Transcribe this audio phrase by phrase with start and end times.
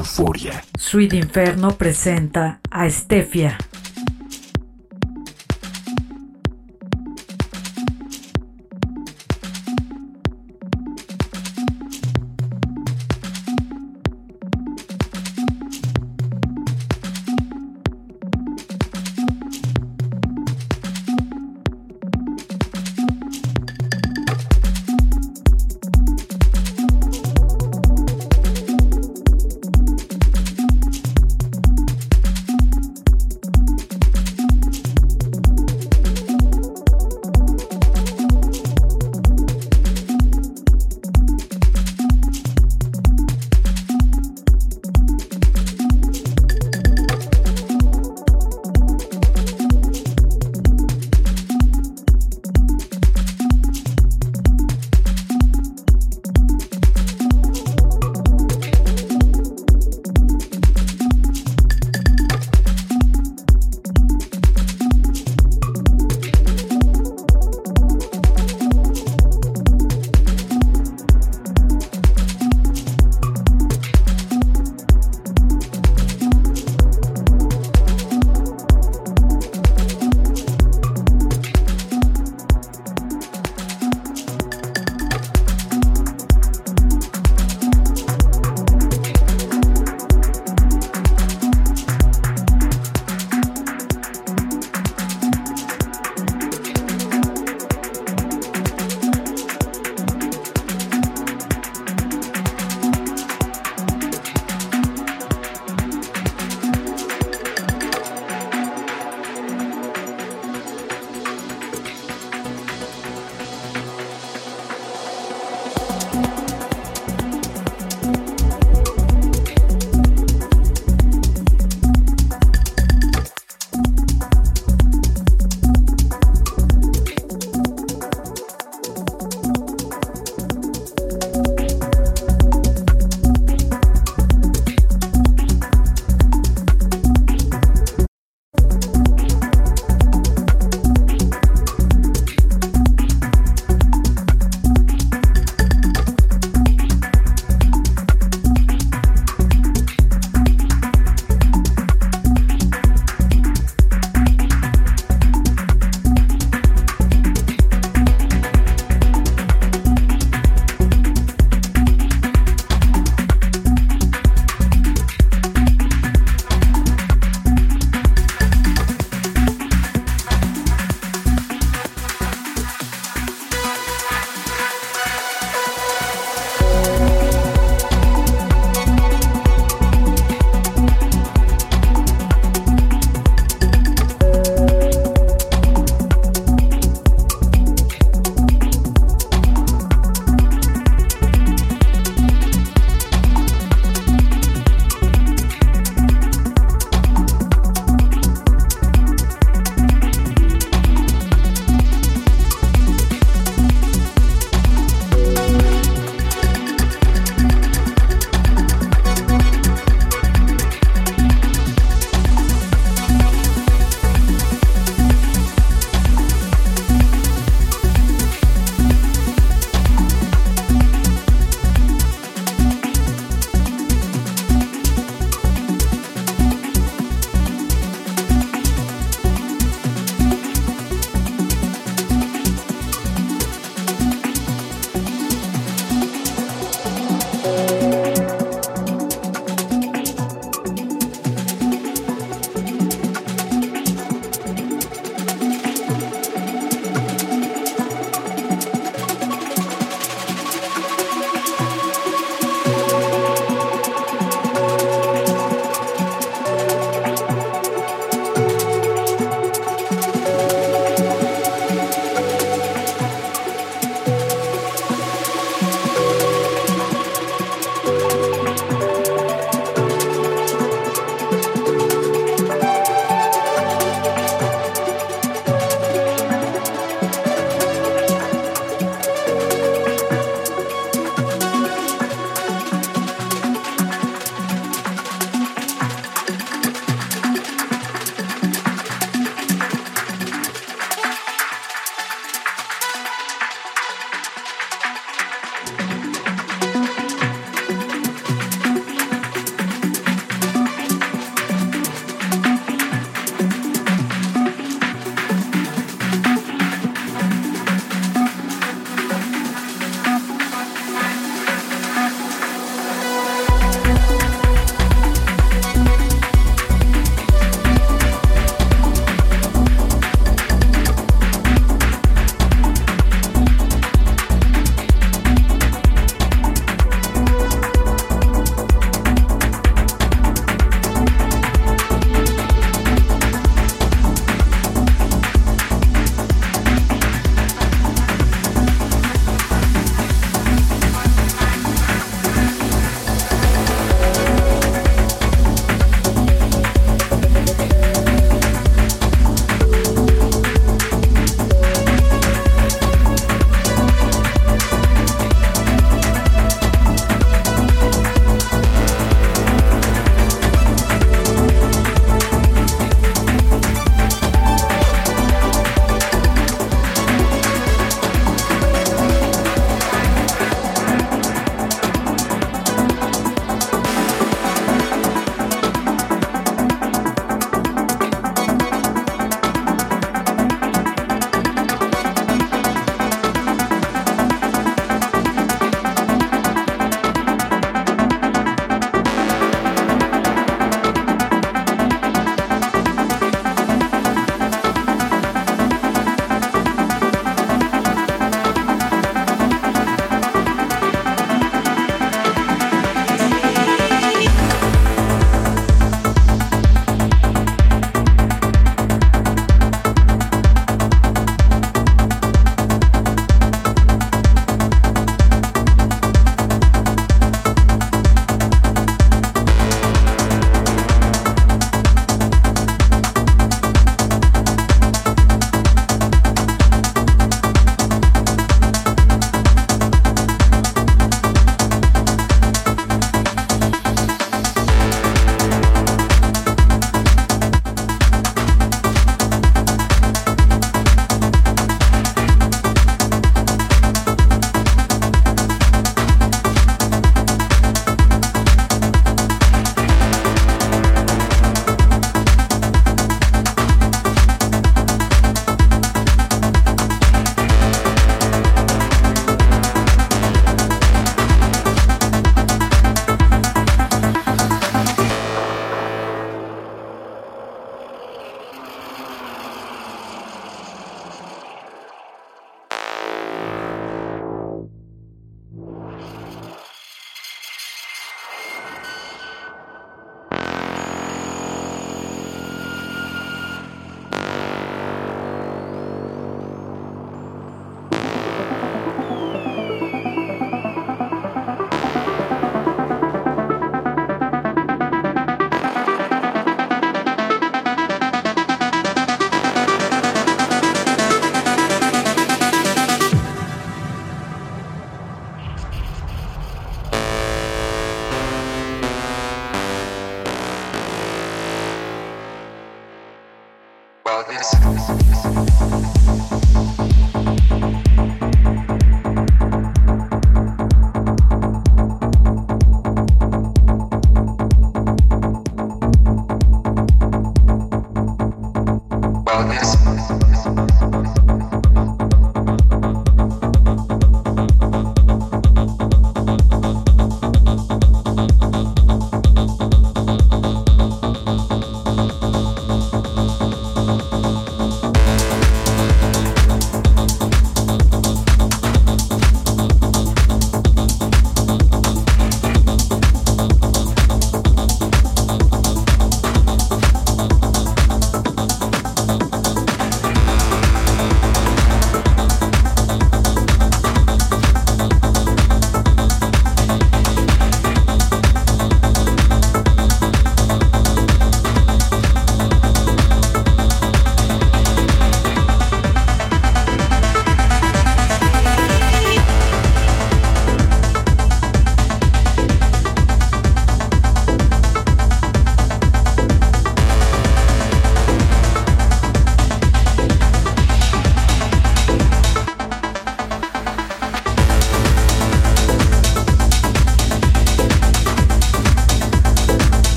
[0.00, 0.62] Euforia.
[0.78, 3.54] Sweet Inferno presenta a Stefia.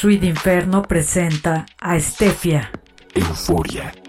[0.00, 2.70] Suite Inferno presenta a Stefia.
[3.12, 3.99] Euforia.